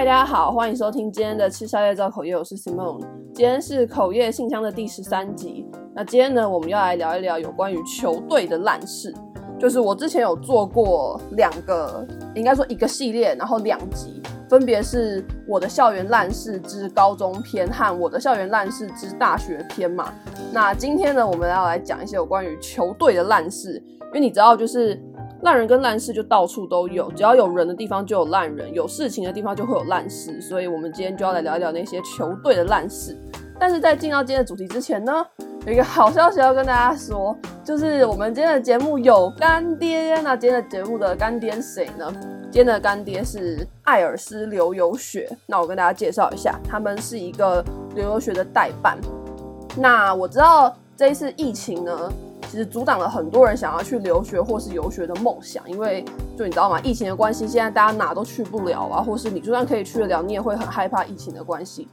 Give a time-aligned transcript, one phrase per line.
[0.00, 3.00] 嗨，大家好，欢迎收听今天的吃宵夜造口业，我是 Simone。
[3.34, 5.66] 今天是口业信箱的第十三集。
[5.94, 9.14] 那今天呢，我们要来聊一聊有关于球队的烂事。
[9.58, 12.02] 就是我之前有做过两个，
[12.34, 20.14] 应该说一个系列，然后两集，分别是我的校园烂事之高中篇和我的校园烂事之大学篇嘛。
[20.50, 24.98] 那今天呢，我们要来讲一些有关于球队的烂事，因为你知道，就是。
[25.42, 33.16] 烂人跟烂事就到处都有，只要有人的地方就有烂人，有事情的地方就会有烂事，所以我们今天就要来聊一聊那些球队的烂事。
[33.58, 35.24] 但是在进到今天的主题之前呢，
[35.66, 40.20] 有一个好消息要跟大家说，就是我们今天的节目有干爹。
[40.22, 42.10] 那今天的节目的干爹谁呢？
[42.50, 45.30] 今天的干爹是艾尔斯留游学。
[45.46, 47.64] 那我跟大家介绍一下，他们是一个
[47.94, 48.98] 留游学的代办。
[49.76, 52.12] 那我知道这一次疫情呢。
[52.50, 56.04] 其实阻挡了很多人想要去留学或是游学的梦想，因为
[56.36, 56.80] 就你知道吗？
[56.80, 61.86] 疫情的关系，现在大家哪都去不了啊，或是你就算可以去得了，你也会很害怕疫情的关系。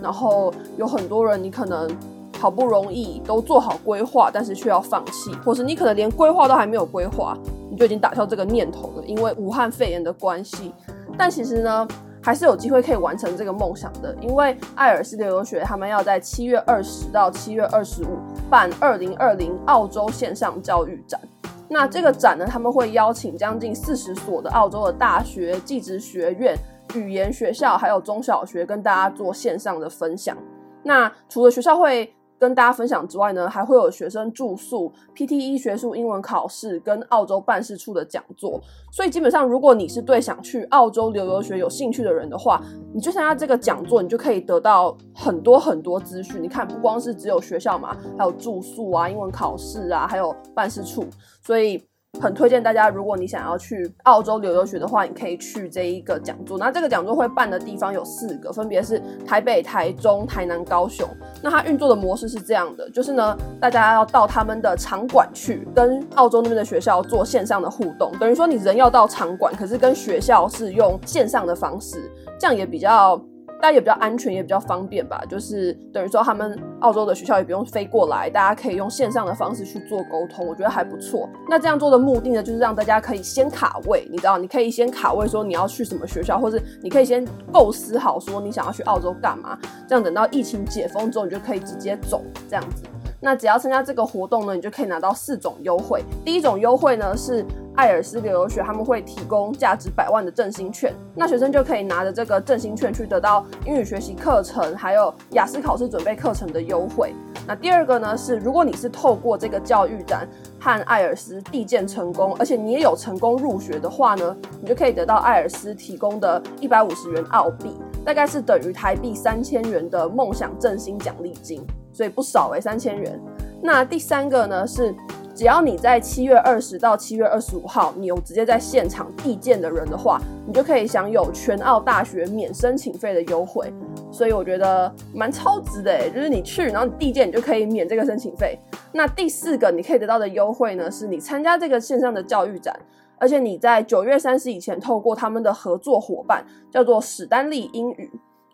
[0.00, 1.90] 然后有很多人，你可能
[2.38, 7.36] 好不容易都做好规划，但是却要放弃，或是你可能连规划都还没有规划，
[7.68, 10.72] 你就已经打消这个念头了，因为武汉肺炎的关系。
[11.18, 11.88] 但其实呢，
[12.24, 18.16] 还是有机会可以完成这个梦想的，因为艾尔斯留游学他们要在七月二十到七月二十五
[18.48, 21.20] 办二零二零澳洲线上教育展。
[21.68, 26.56] 那这个展呢，他们会邀请将近四十所的澳洲的大学、技职学院、
[26.94, 30.34] 语言学校，还有中小学跟大家做线上的分享。
[30.82, 32.10] 那除了学校会
[32.44, 38.60] 跟大家分享之外呢，还会有学生住宿、PTE 学术英文考试跟澳洲办事处的讲座。
[38.92, 42.60] 所以基本上，如果你是对想去澳洲留留学有兴趣的人的话，
[42.92, 46.42] 你就参加这个讲座，你就可以得到很多很多资讯。
[46.42, 51.06] 你看，不光是只有学校嘛，还有住宿啊、英文考试啊，还有办事处，
[51.40, 51.82] 所以。
[52.20, 56.56] 很推荐大家，如果你想要去澳洲留游学的话，你可以去这一个讲座。
[56.56, 61.08] 那这个讲座会办的地方有四个，分别是台北、台中、台南、高雄。
[61.42, 68.10] 那它运作的模式是这样的，就是呢，大家要到他们的场馆去，跟澳洲那边的学校做线上的互动。
[68.18, 73.20] 等于说你人要到场馆，可是跟学校是用线上的方式，这样也比较。
[73.60, 75.22] 大家也比较安全，也比较方便吧。
[75.28, 81.28] 就是等于说，他们澳洲的学校也不用飞过来，大家可以用线上的方式去做沟通，我觉得还不错。
[81.48, 89.58] 那这样做的目的呢，就是让大家可以先卡位，你知道，你可以先卡位说你要去什么学校，或是你可以先构思好说你想要去澳洲干嘛。
[89.88, 92.82] 这样等到疫情解封之后，你就可以直接走这样子。
[93.20, 96.04] 那只要参加这个活动呢，你就可以拿到四种优惠。
[96.24, 97.44] 第一种优惠呢是。
[97.76, 107.12] 艾尔斯留学他们会提供价值百万的振兴券，那学生就可以拿着这个振兴券去得到英语学习课程，还有雅思考试准备课程的优惠。
[107.46, 110.28] 那第二个呢是，如果你是透过这个教育展
[110.60, 123.20] 和艾尔斯递件成功，而且你也有成功入学的话呢，你就可以得到艾尔斯提供的一百五十元澳币，大概是等于台币三千元的梦想振兴奖励金，所以不少诶，三千元。
[123.60, 124.94] 那第三个呢是。
[125.34, 133.72] 只要你在七月二十到七月二十五号，你有直接在现场递件的人的话，你就可以享有全澳大学免申请费的优惠。
[134.12, 138.56] 所以我觉得蛮超值的，就是你去，然后你递件，你就可以免这个申请费。
[138.92, 142.78] 那第四个你可以得到的优惠呢，是你参加这个线上的教育展，
[143.18, 148.08] 而且你在九月三十以前透过他们的合作伙伴，叫做史丹利英语。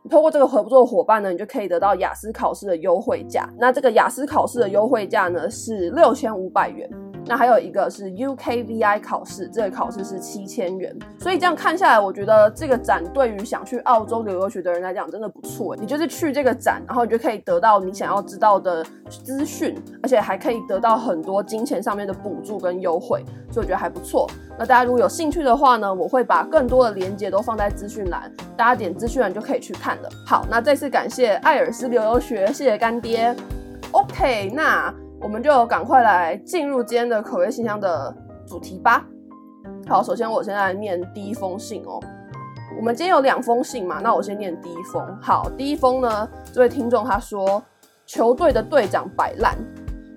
[0.08, 3.48] 通过这个合作伙伴呢，你就可以得到雅思考试的优惠价。
[3.58, 6.88] 那这个雅思考试的优惠价呢是六千五百元。
[7.30, 10.92] 那还有一个是 UKVI 考试，这个考试是七千元。
[11.20, 15.76] 所以这样看下来，我觉得这个展对于想去澳洲留游学的人来讲真的不错。
[15.76, 24.28] 你就是去这个展，然后你就可以得到你想要知道的资讯，而且还可以得到很多金钱上面的补助跟优惠，所以我觉得还不错。
[24.58, 30.08] 那大家如果有兴趣的话呢，我会把更多的链接都放在资讯栏，大家点资讯栏就可以去看了。
[30.26, 33.32] 好，那再次感谢艾尔斯留游学，谢谢干爹。
[33.92, 34.92] OK，那。
[35.22, 38.14] 我们就赶快来进入今天的口味信箱的
[38.46, 39.04] 主题吧。
[39.86, 42.00] 好，首先我现在念第一封信哦。
[42.76, 45.04] 我们今天有两封信嘛，那我先念第一封。
[45.20, 47.62] 好，第一封呢，这位听众他说，
[48.06, 49.54] 球队的队长摆烂，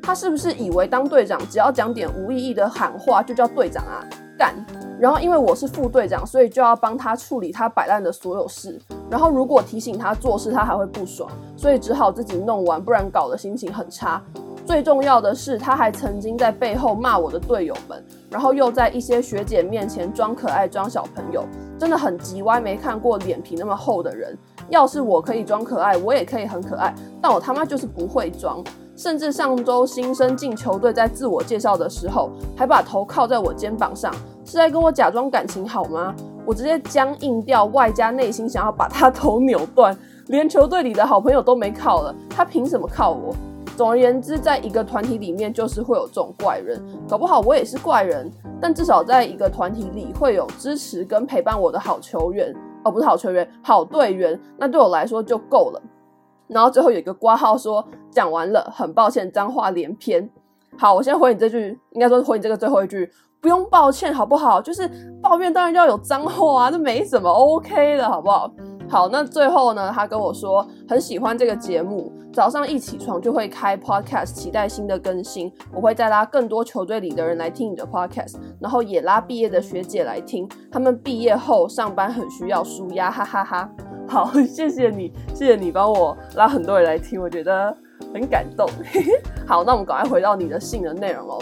[0.02, 4.00] 他是不是以为当队长只要讲点无意义的喊话就叫队长啊？
[4.38, 4.56] 干！
[5.00, 8.80] 然后因为我是副队长，所以就要帮他处理他摆烂的所有事。
[9.10, 14.22] 然后如果提醒他做事，他还会不爽，所以只好自己弄完，不然搞得心情很差。
[14.66, 21.46] 最重要的是，他还曾经在背后骂我的队友们，然后又在一些学姐面前装可爱、装小朋友，
[21.78, 22.60] 真的很急歪。
[22.62, 24.38] 没看过脸皮那么厚的人。
[24.70, 28.64] 要是我可以装可爱，我也可以很可爱，但我他妈就是不会装。
[28.96, 34.14] 甚至上周新生进球队，在自我介绍的时候，还把头靠在我肩膀上，
[34.46, 36.16] 是在跟我假装感情好吗？
[36.46, 43.36] 我直接僵硬掉，外加内心想要把他头扭断，连球队里的好朋友都没靠了，他凭什么靠我？
[43.76, 46.80] 总而言之，在一个团体里面，就是会有这种怪人，
[47.10, 48.32] 搞不好我也是怪人，
[48.62, 52.54] 但至少在一个团体里会有支持跟陪伴我的好球员，
[52.84, 55.82] 哦，不是好球员，好队员，那对我来说就够了。
[56.48, 60.30] 然后最后有一个括号说，讲完了，很抱歉，脏话连篇。
[60.78, 63.10] 好，我先回你这句，应该说回你这个最后一句，
[63.42, 64.62] 不用抱歉，好不好？
[64.62, 64.88] 就是
[65.22, 68.52] 抱怨当然要有脏话啊，这没什么，OK 的，好不好？
[68.90, 75.54] 好，那最后呢，他跟我说很喜欢这个节目，早上一起床就会开 podcast，期待新的更新。
[75.72, 83.70] 我会再拉更多球队里的人来听你的 podcast，然后也拉毕业的学姐来听，他们毕业后上班很需要舒压，哈哈哈。
[84.08, 87.76] 好， 谢谢你，谢谢你帮我拉很多人来听，我觉得
[88.12, 88.68] 很感动。
[89.46, 91.40] 好，那我们赶快回到你的信的内容哦。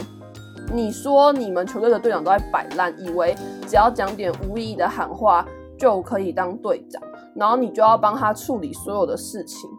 [0.73, 3.33] 你说你们球队的队长都在摆烂，以为
[3.65, 5.45] 只要讲点无意义的喊话
[5.77, 7.01] 就可以当队长。
[7.33, 9.69] 然后你就要帮他处理所有的事情。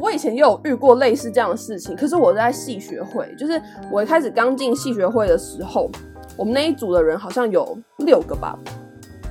[0.00, 3.60] 我以前也有遇过类似这样的事情，可是我在系学会，就是
[3.92, 5.90] 我一开始刚进系学会的时候，
[6.38, 8.58] 我们那一组的人好像有六个吧。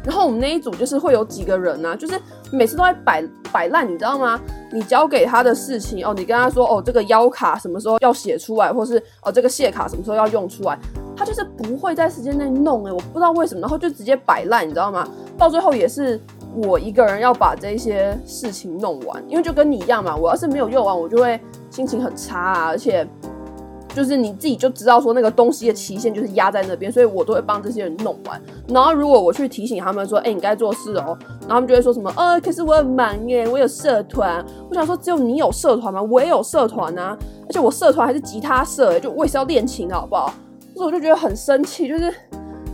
[0.05, 2.17] 然后我们那一组就是会有几个人呢、就是
[2.51, 4.39] 每次都在摆摆烂，你知道吗？
[4.71, 10.77] 你交给他的事情哦，你跟他说哦，这个邀卡什么时候要写出来，或是哦这个谢卡什么时候要用出来，
[11.17, 15.07] 他就是不会在时间内弄诶，我不知道为什么，然后就直接摆烂，你知道吗？
[15.37, 16.19] 到最后也是。
[16.55, 20.15] 我一个人要把这些事情弄完，因为就跟你一样嘛。
[20.15, 22.65] 我要是没有用完，我就会心情很差啊。
[22.67, 23.07] 而且，
[23.93, 28.41] 就是你自己就知道说那个东西的期限就是压在那边，所以我都会帮这些人弄完。
[28.67, 34.43] 然后如果我去提醒他们说，哎、你该做事哦，然后他们就会说什么，呃，可是我很忙耶，我有社团。
[34.69, 36.01] 我想说，只有你有社团吗？
[36.01, 37.17] 我也有社团啊，
[37.47, 40.33] 而且我社团还是吉他社，就我也是要练琴的，好不好？
[40.75, 42.13] 所以我就觉得很生气，就是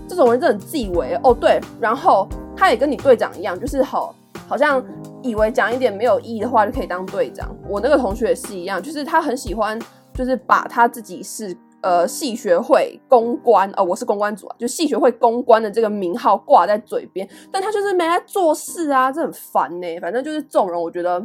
[0.08, 1.34] 这种人真的很自以为哦。
[1.34, 2.28] 对，然后。
[2.56, 4.14] 他也跟你队长一样，就是好，
[4.48, 4.84] 好像
[5.22, 7.56] 以为讲一点没有意义的话就可以当队长。
[7.68, 9.80] 我那个同学也是一样，就是他很喜欢，
[10.14, 20.00] 就是把他自己是呃系学会公关，呃我是公关组啊，就系学会公关的这个名号挂在嘴边，但他就是没来做事啊，这很烦呢、欸。
[20.00, 21.20] 反正就是这种人，我觉得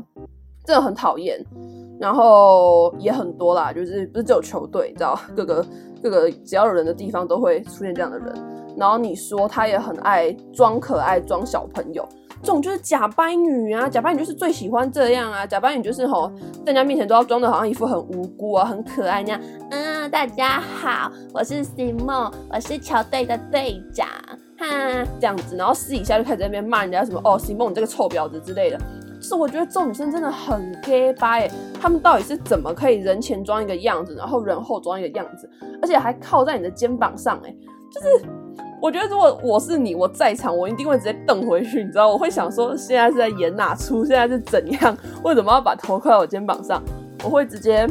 [0.64, 1.38] 真的很讨厌。
[2.00, 5.62] 然后也很多啦，就是不是只有球队，你知道，各个
[6.02, 8.34] 各个只要有人的地方都会出现这样的人。
[8.76, 12.08] 然后你说他也很爱装可爱、装小朋友，
[12.40, 13.88] 这种就是假掰女啊！
[13.88, 15.44] 假掰女就是最喜欢这样啊！
[15.44, 16.32] 假掰女就是吼，
[16.64, 19.40] 在人家面前都要装的好像一副很无辜啊、很可爱那样。
[19.70, 24.06] 嗯，大家好，我是 Simon，我是球队的队长，
[24.56, 28.78] 哈，这样子，然后私底下就开始在那边骂人家什么哦，Simon 你这个臭婊子之类的。
[29.20, 31.50] 是我觉得这种女生真的很 gay 掰，
[31.80, 35.48] 她们到底是怎么可以人前装一个样子，然后人后装一个样子，
[35.82, 37.54] 而且还靠在你的肩膀上，哎，
[37.92, 38.26] 就是。
[38.82, 42.08] 我觉得如果我是你，我在场，我一定会直接瞪回去，你知道？
[42.08, 44.06] 我会想说，现在是在演哪出？
[44.06, 44.96] 现在是怎样？
[45.22, 46.82] 为什么要把头靠在我肩膀上？
[47.22, 47.86] 我会直接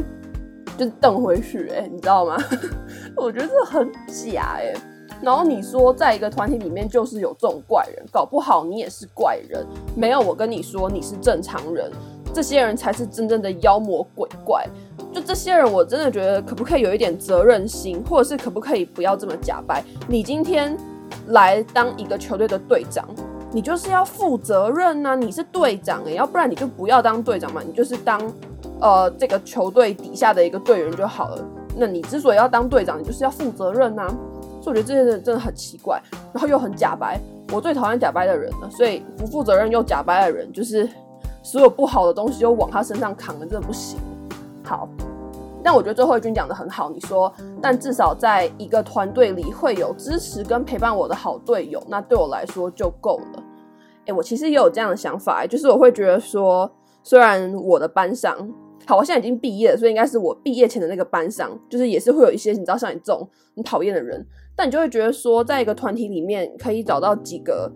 [0.76, 2.36] 就是瞪回去，哎，你知道吗？
[3.14, 4.74] 我觉得这很假，哎。
[5.22, 9.66] 然后你说，在一个团体里面就是有这种怪人，搞不好你也是怪人。
[9.94, 11.90] 没有，我跟你说，你是正常人，
[12.32, 14.66] 这些人才是真正的妖魔鬼怪。
[15.12, 19.82] 就这些人，我真的觉得可不可以有一点责任心，或者是可不可以不要这么假掰？
[20.08, 20.76] 你今天
[21.28, 23.06] 来当一个球队的队长，
[23.52, 25.14] 你就是要负责任啊！
[25.14, 28.20] 你是队长诶，要不然你就不要当队长嘛，你就是当
[28.80, 31.44] 呃这个球队底下的一个队员就好了。
[31.76, 34.08] 那你之所以要当队长，你就是要负责任啊！
[34.60, 36.00] 所以我觉得这些人真的很奇怪，
[36.32, 37.18] 然后又很假白。
[37.52, 40.88] 我最讨厌假白的人了，所以不负责任又假白的人，就是
[41.42, 43.98] 所有不好的东西又往他身上扛了，真的不行。
[44.62, 44.88] 好，
[45.64, 46.90] 但我觉得最后一句讲的很好。
[46.90, 53.42] 你说，但至少在一个团队里会有支持跟陪伴我的好队友，那对我来说就够了。
[54.06, 56.70] 诶，我其实也有这样的想法，就是我会觉得说，
[57.02, 58.36] 虽然我的班上，
[58.86, 64.24] 好，我现在已经毕业了，所以应该是我毕业前的那个班上，就是也是会有一些你知道像你这种很讨厌的人，
[64.56, 67.70] 但你就会觉得说，在一个团体里面可以找到几个。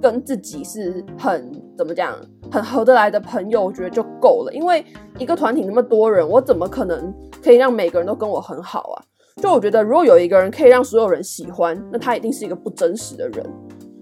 [0.00, 2.14] 跟自己是很怎么讲，
[2.50, 4.52] 很合得来的朋友，我觉得就够了。
[4.52, 4.84] 因为
[5.18, 9.04] 一个团体那么多人，我怎么可能可以让每个人都跟我很好啊？
[9.42, 13.46] 就我觉得，如果有一个人可以让所有人喜欢，那他一定是一个不真实的人。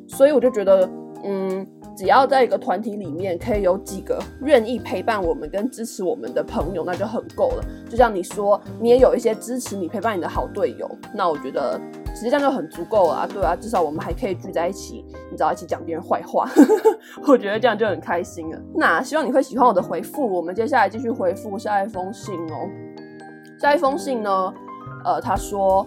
[0.08, 0.88] 所以我就觉得，
[1.24, 7.64] 嗯，只要在一个团体里面可以有几个愿意陪伴我们跟支持我们的朋友，那就很够了。
[7.88, 11.78] 就像你说，你也有一些支持你、陪伴你的好队友，那我觉得
[12.14, 12.22] 其。
[12.22, 16.48] 实际上就很足够了啊，对啊，至少我们还可以聚在一起，你知道，一起讲别人坏话，
[17.26, 18.58] 我觉得这样就很开心了。
[18.76, 22.70] 那希望你会喜欢我的回复，我们接下来继续回复下一封信哦。
[23.58, 24.54] 下一封信呢，
[25.04, 25.84] 呃，他说，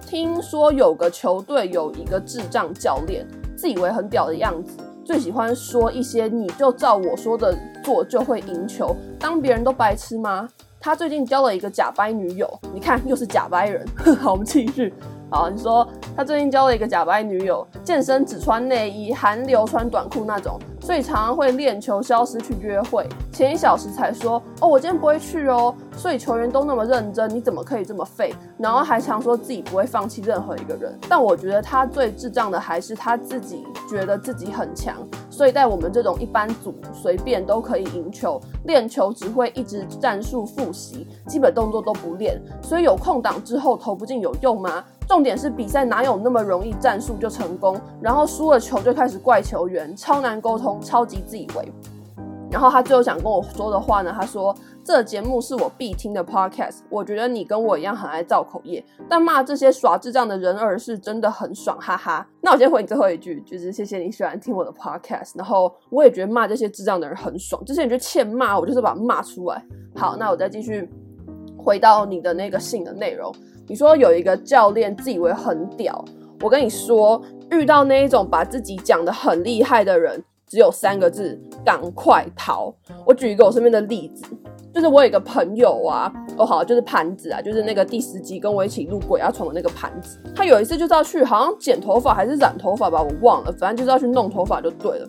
[0.00, 3.24] 听说有个球队有一个智障教练，
[3.56, 10.48] 自以为很屌的样子，最喜欢说一些你就照我说的做就会赢球，当别人都白痴吗？
[10.78, 13.84] 他最近交了一个假掰女友，你看又是假掰人。
[14.20, 14.92] 好，我们继续。
[15.28, 23.04] 好，你说他最近交了一个假掰女友，健身只穿内衣，韩流穿短裤那种，所以常常会练球消失去约会。
[23.32, 25.74] 前一小时才说哦，我今天不会去哦。
[25.96, 28.32] 所以球员都那么认真，你怎么可以这么废？
[28.56, 30.96] 然后还常说自己不会放弃任何一个人。
[31.08, 34.94] 但我觉得他最智障的还是他自己觉得自己很强，
[35.28, 44.84] 所以在我们这种一般组随便都可以赢球，练球只会一直战术复习，基本动作都不练，所以有空档之后投不进有用吗？
[45.06, 47.80] 重点是比赛哪有那么容易战术就成功？
[48.00, 51.72] 然后输了球就开始怪球员，超难沟通，超级自以为。
[52.50, 54.14] 然后他最后想跟我说的话呢？
[54.18, 65.32] 他说：“这节目是我必听的 podcast，我觉得你跟我一样很爱造口业，但骂这些耍智障的人儿是真的很爽，哈哈。”那我先回你最后一句，就是谢谢你喜欢听我的 podcast。
[65.34, 69.62] 然后我也觉得骂这些智障的人很爽，这些人就欠骂，我就是把骂出来。
[69.96, 70.88] 好，那我再继续
[71.58, 73.34] 回到你的那个信的内容。
[73.68, 76.04] 你说有一个教练自以为很屌，
[76.40, 77.20] 我跟你说，
[77.50, 82.72] 遇到那一种把自己讲得很厉害的人，只有三个字：赶快逃。
[83.04, 84.24] 我举一个我身边的例子，
[84.72, 95.08] 就是我有一个朋友啊，哦好，就是盘子啊，就是那个第十集跟我一起录鬼压床的那个盘子，他有一次就是要去，好像剪头发还是染头发吧，我忘了，反正就是要去弄头发就对了。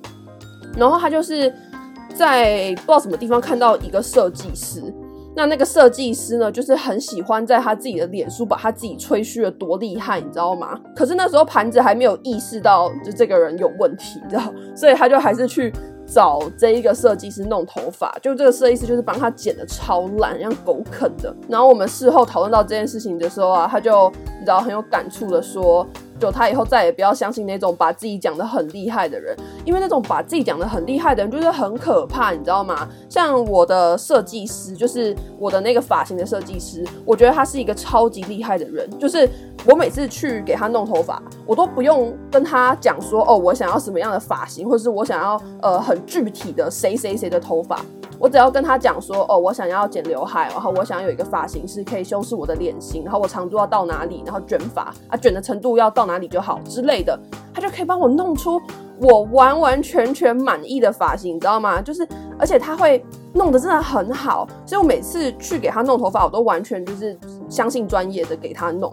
[0.75, 1.53] 然后他就是
[2.15, 4.81] 在不知道什么地方看到一个设计师。
[5.37, 10.81] 那那个设计师呢，就是很喜欢在他自己的脸书把他自己吹嘘的多厉害，你知道吗？
[10.95, 15.71] 可是那时候盘子还没有意识到，就这个人有问题，你知道，所以他就还是去
[16.07, 21.31] 找这一个设计师弄头发，就这个设计师就是帮他剪的超烂，像狗啃的。
[21.47, 25.85] 然后我们事后讨论到这件事情的时候啊，他就你知道很有感触的说。
[26.19, 32.87] 就他以后再也不要相信那种把自己讲得很厉害的人，因为那种把自己讲得很厉害的人就是很可怕，你知道吗？
[33.09, 38.89] 像我的设计师，就是我的那个发型的设计师，我觉得他是一个超级厉害的人。
[38.97, 39.29] 就是
[39.65, 47.79] 我每次去给他弄头发，我都不用跟他讲说哦，我想要什么样的发型，或者是我想要呃很具体的谁谁谁的头发。
[48.19, 57.19] 我只要跟他讲说，哦，我想要剪刘海，然后我想要有一个发型是可以修饰我的脸型，然后我长度要到哪里，然后卷发啊，卷的程度要到哪里就好之类的，
[57.53, 58.59] 他就可以帮我弄出
[58.99, 61.79] 我完完全全满意的发型，你知道吗？
[61.79, 62.07] 就是，
[62.39, 67.15] 而且他会弄得真的很好，所以我每次去给他弄头发，我都完全就是
[67.47, 68.91] 相信专业的给他弄。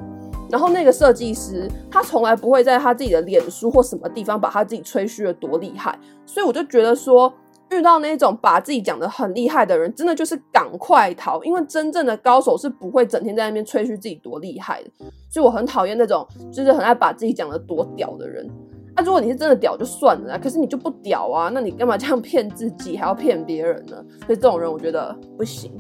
[0.51, 7.33] 然后那个设计师，他从来不会在他自己的脸书或什么地方把他自己吹嘘的多厉害，所以我就觉得说。
[7.75, 14.91] 遇到那种把自己讲得很厉害的人，真的就是赶快逃，因为真正的高手是不会整天在那边吹嘘自己多厉害的。
[15.31, 18.49] 所以我很讨厌那种就是很爱把自己讲得多屌的人。
[18.97, 23.97] 那、如果你是真的屌就算了，可是你就不屌啊，那你干嘛这样骗自己，还要骗别人呢？
[24.25, 25.73] 所以这种人我觉得不行。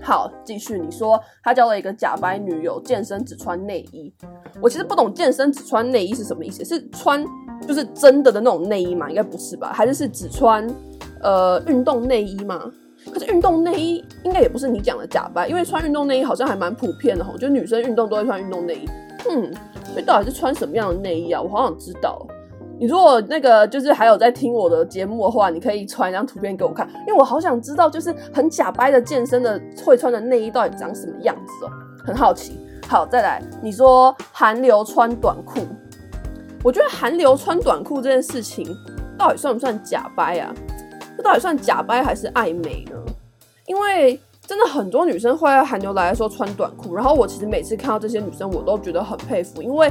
[0.00, 4.14] 好，继续，你说他交了一个假掰女友，健身只穿内衣。
[4.62, 7.24] 我其实不懂健身只穿内衣是什么意思，是穿
[7.66, 9.08] 就是真的的那种内衣吗？
[9.10, 9.72] 应该不是吧？
[9.74, 10.64] 还是是只穿？
[11.22, 12.70] 呃，运动内衣吗？
[13.12, 18.88] 可是运动内衣应该也不是你讲的假掰，因为穿运动内衣好像还蛮普遍的吼，就女生运动都会穿运动内衣。
[19.30, 19.52] 嗯，
[19.92, 21.40] 所以到底是穿什么样的内衣啊？
[21.40, 22.26] 我好想知道。
[22.78, 31.70] 你如果那个就是还有在听我的节目的话，你可以传一张图片给我看，因为我好想知道，就是很假掰的健身的会穿的内衣到底长什么样子哦，
[32.04, 32.58] 很好奇。
[32.86, 35.60] 好，再来，你说韩流穿短裤，
[36.62, 38.76] 我觉得韩流穿短裤这件事情
[39.16, 40.54] 到底算不算假掰啊？
[41.16, 42.96] 这到底算假掰还是暧昧呢？
[43.66, 49.90] 因为真的很多女生会在寒流来的时候穿短裤，然后我其实每次看到这些女生，我都觉得很佩服，因为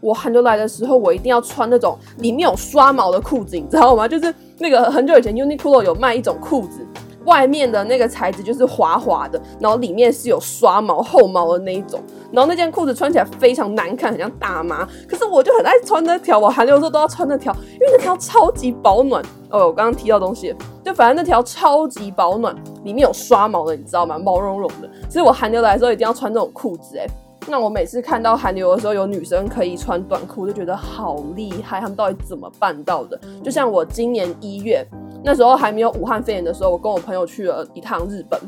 [0.00, 4.06] 我寒流来的时候，我一定要穿那种里面有刷毛的裤子，你知道吗？
[4.06, 6.86] 就是那个很久以前 Uniqlo 有卖一种裤子。
[7.24, 12.00] 外面的那个材质就是滑滑的，然后里面是有刷毛厚毛的那一种，
[12.30, 14.86] 然后那件裤子穿起来非常难看，很像大妈。
[15.08, 19.22] 可是我就很爱穿那条，我寒流的时候都要穿那条，因为那条超级保暖。
[19.50, 20.54] 哦，我刚刚提到东西，
[20.84, 24.18] 就反正那条超级保暖，里面有刷毛的，你知道吗？
[24.18, 24.90] 毛茸茸的。
[25.08, 27.06] 所以我寒流来的时候一定要穿这种裤子，哎。
[27.46, 33.20] 那我每次看到韩流的时候有女生可以穿短裤，就觉得好厉害，他们到底怎么办到的？
[33.42, 34.86] 就像我今年一月。
[35.26, 38.38] 那时候还没有武汉肺炎的时候，我跟我朋友去了一趟日本，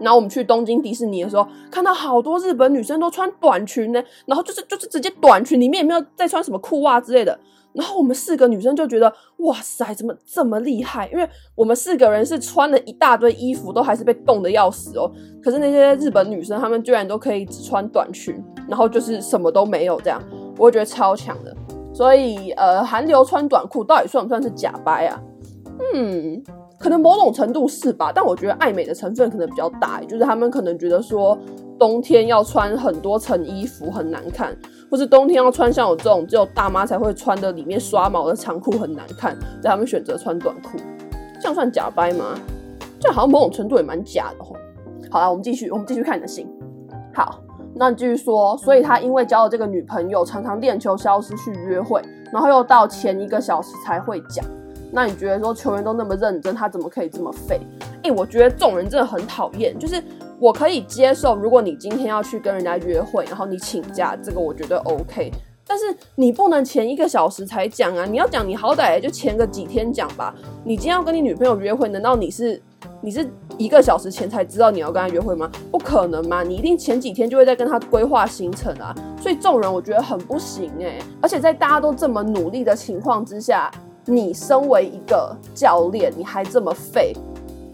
[0.00, 7.38] 然后我们去东京迪士尼的时候，看到好多日本女生都穿短裙呢，然后就是就是直接短裙，里面也没有再穿什么裤袜之类的。
[7.74, 11.08] 然后我们四个女生就觉得，哇塞，怎么这么厉害？
[11.08, 15.10] 因为我们四个人是穿了一大堆衣服，都还是被冻得要死哦。
[15.42, 20.22] 可是那些日本女生，她们居然都可以只穿短裙，然后就是什么都没有这样，
[20.56, 21.54] 我觉得超强的。
[21.92, 25.20] 所以呃，韩流穿短裤到底算不算是假掰啊？
[25.94, 26.42] 嗯，
[26.78, 31.36] 可能某种程度是吧，但我觉得爱美的成分可能比较大，就是他们可能觉得说
[31.78, 34.56] 冬天要穿很多层衣服很难看，
[34.90, 40.78] 或是冬天要穿像我这种只有大妈才会穿的里面刷毛的长裤很难看，所以他们选择穿短裤，
[41.40, 42.38] 这样算假掰吗？
[43.00, 44.56] 这好像某种程度也蛮假的吼。
[45.10, 46.48] 好了，我们继续，我们继续看你的信。
[47.14, 47.40] 好，
[47.74, 52.00] 那你继续说，所以他因为交了这个女朋友，常常练球消失去约会，
[52.32, 54.44] 然后又到前一个小时才会讲。
[54.90, 57.60] 那你觉得说球员都那么认真，他怎么可以这么废？
[58.02, 59.78] 哎、我觉得这种人真的很讨厌。
[59.78, 60.02] 就是
[60.38, 65.30] 我可以接受，如果你今天要去跟人家约会，然后你请假，这个我觉得 OK。
[65.66, 68.06] 但是你不能前一个小时才讲啊！
[68.06, 70.34] 你要讲，你好歹也就前个几天讲吧。
[70.64, 72.58] 你今天要跟你女朋友约会，难道你是
[73.02, 73.28] 你是
[73.58, 75.50] 一个小时前才知道你要跟她约会吗？
[75.70, 76.42] 不可能嘛！
[76.42, 78.94] 你一定前几天就会在跟她规划行程啊。
[79.20, 81.02] 所以这种人我觉得很不行哎、欸。
[81.20, 83.70] 而且在大家都这么努力的情况之下。
[84.08, 87.14] 你身为一个教练，你还这么废，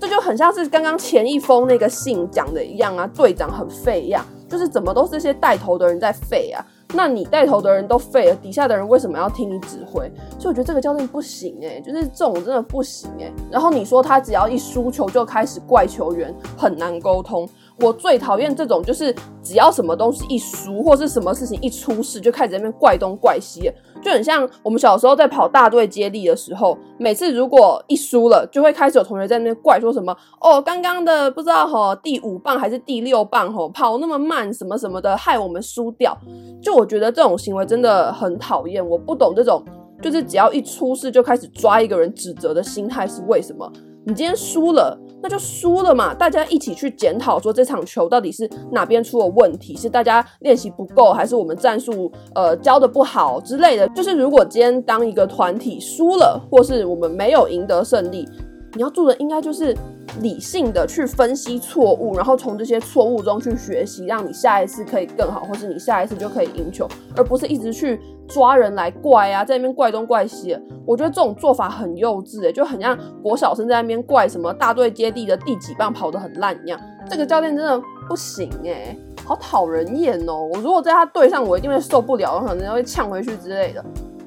[0.00, 6.59] 这就很像是刚刚前一封那个信讲的一样啊，队长很废一样，就是怎么都是些带头的人在废啊，
[6.93, 10.11] 那你带头的人都废了，底下的人为什么要听你指挥？
[10.38, 13.33] 所以我觉得这个教练不行哎、欸，就是这种真的不行哎、欸。
[13.49, 17.49] 然后你说他只要一输球就开始怪球员，很难沟通。
[17.81, 36.16] 我最讨厌这种，就是只要什么东西一输，或是什么事情一出事，就开始在那边怪东怪西，就很像我们小时候在跑大队接力的时候，每次如果一输了，就会开始有同学在那边怪说什么哦，刚刚的不知道吼第五棒还是第六棒吼跑那么慢什么什么的，害我们输掉。
[36.62, 39.61] 就我觉得这种行为真的很讨厌，我不懂这种
[40.00, 43.69] 就是只要一出事就开始抓一个人指责的心态是为什么？
[44.07, 44.97] 你今天输了。
[45.25, 53.88] 那就输了嘛，大家一起去检讨，说这场球到底是哪边出了问题，是大家练习不够，还是我们战术呃教的不好之类的。
[53.88, 58.29] 就是如果今天当一个团体输了，或是我们没有赢得胜利，
[58.75, 59.77] 你要做的应该就是
[60.21, 68.01] 理性的去分析错误，然后从这些错误中去学习，让你下一次可以更好，或是你下一次就可以赢球，而不是一直去。
[68.27, 76.81] 抓人来怪啊，在那边怪东怪西，我觉得这种做法很幼稚诶，就很像国小生在那边怪什么大队接地的第几棒跑得很烂一样。
[77.07, 80.49] 这个教练真的不行诶，好讨人厌哦！
[80.51, 83.85] 我如果在他队上，我一定会受不了，我可能会呛回去之类的。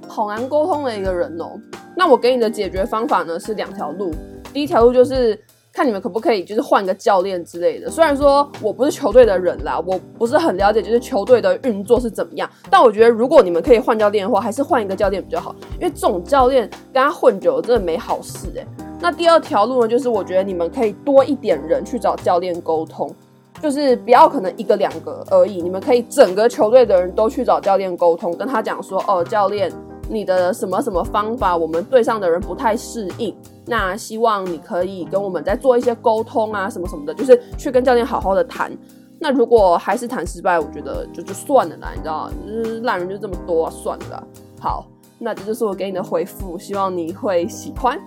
[0.07, 1.59] 好难沟通的一个人哦。
[1.95, 4.11] 那我给你的解决方法呢是两条路，
[4.57, 5.39] 第一条路就是。
[5.73, 7.87] 看你们可不可以就是换个教练之类的。
[7.87, 18.65] 虽然说我不是球队的人啦，我不是很了解就是球队的运作是怎么样，但我觉得如果你们可以换教练的话，还是换一个教练比较好，因为这种教练跟他混久了真的没好事诶。
[18.99, 23.13] 那第二条路呢，就是我觉得你们可以多一点人去找教练沟通，
[23.61, 29.71] 就是不要可能一个两个而已，你们可以整个球队的人都去找教练沟通，跟他讲说哦，教练。
[30.09, 33.35] 你的什么什么方法，我们队上的人不太适应。
[33.65, 38.71] 那希望你可以跟我们再做一些沟通啊，什么什么的，就是去跟教练好好的谈。
[39.19, 42.29] 那如果还是谈失败，我觉得就就算了啦，你知道？
[42.83, 44.25] 烂人就这么多，算了。
[44.59, 44.85] 好，
[45.19, 47.99] 那这就是我给你的回复，希望你会喜欢。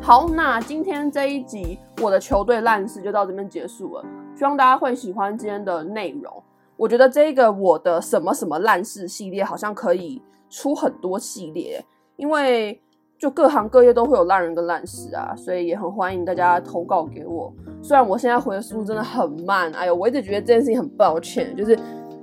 [0.00, 4.04] 好，那今天这一集我的球队烂事就到这边结束了，
[4.36, 6.42] 希望大家会喜欢今天的内容。
[6.76, 10.20] 我觉得这个我的什么什么烂事系列好像可以。
[10.52, 11.82] 出很多系列，
[12.16, 12.78] 因为
[13.18, 17.52] 就各行各业都会有烂人跟烂事啊，所以也很欢迎大家投稿给我。
[17.82, 21.78] 虽然我现在回的速度真的很慢，哎呦，我一直觉得这件事情很抱歉，就是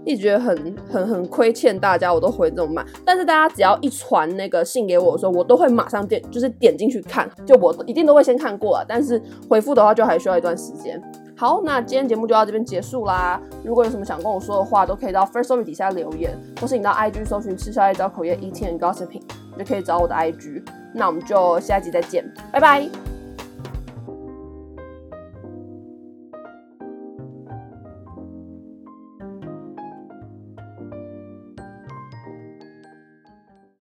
[0.05, 2.85] 一直觉得很很很亏欠大家，我都回这么慢。
[3.03, 8.85] 但是大家只要一传那个信给我的时候，我都会马上点，就是点进去看，就我一定都会先看过啊。
[8.87, 11.01] 但是回复的话，就还需要一段时间。
[11.39, 13.39] 好，那今天节目就到这边结束啦。
[13.63, 19.23] 如果有什么想跟我说的话，都可以到 Firstory 底下留言，或是你到 IG 搜寻“吃宵夜找口业 Eating and Gossiping”，
[19.58, 20.62] 就可以找我的 IG。
[20.93, 22.89] 那我们就下集再见，拜拜。